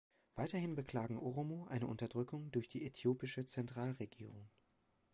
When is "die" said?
2.67-2.83